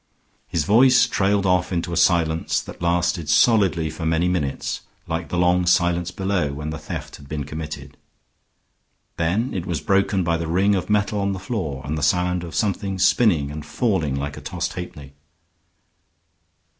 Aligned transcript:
His 0.47 0.63
voice 0.63 1.05
trailed 1.05 1.45
off 1.45 1.71
into 1.71 1.93
a 1.93 1.95
silence 1.95 2.59
that 2.59 2.81
lasted 2.81 3.29
solidly 3.29 3.91
for 3.91 4.03
many 4.03 4.27
minutes, 4.27 4.81
like 5.05 5.29
the 5.29 5.37
long 5.37 5.67
silence 5.67 6.09
below 6.09 6.51
when 6.53 6.71
the 6.71 6.79
theft 6.79 7.17
had 7.17 7.29
been 7.29 7.43
committed. 7.43 7.97
Then 9.17 9.53
it 9.53 9.67
was 9.67 9.79
broken 9.79 10.23
by 10.23 10.37
the 10.37 10.47
ring 10.47 10.73
of 10.73 10.89
metal 10.89 11.19
on 11.19 11.33
the 11.33 11.37
floor, 11.39 11.83
and 11.85 11.99
the 11.99 12.01
sound 12.01 12.43
of 12.43 12.55
something 12.55 12.97
spinning 12.97 13.51
and 13.51 13.63
falling 13.63 14.15
like 14.15 14.37
a 14.37 14.41
tossed 14.41 14.73
halfpenny. 14.73 15.13